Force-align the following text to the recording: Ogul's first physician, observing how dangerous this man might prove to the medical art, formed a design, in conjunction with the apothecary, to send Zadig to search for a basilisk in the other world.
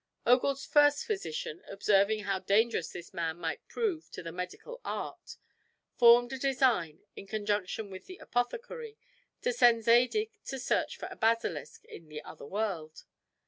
Ogul's 0.25 0.65
first 0.65 1.05
physician, 1.05 1.61
observing 1.67 2.23
how 2.23 2.39
dangerous 2.39 2.89
this 2.89 3.13
man 3.13 3.37
might 3.37 3.67
prove 3.67 4.09
to 4.09 4.23
the 4.23 4.31
medical 4.31 4.81
art, 4.83 5.35
formed 5.95 6.33
a 6.33 6.39
design, 6.39 7.01
in 7.15 7.27
conjunction 7.27 7.91
with 7.91 8.07
the 8.07 8.17
apothecary, 8.17 8.97
to 9.43 9.53
send 9.53 9.83
Zadig 9.83 10.31
to 10.45 10.57
search 10.57 10.97
for 10.97 11.07
a 11.11 11.15
basilisk 11.15 11.85
in 11.85 12.09
the 12.09 12.23
other 12.23 12.47
world. 12.47 13.03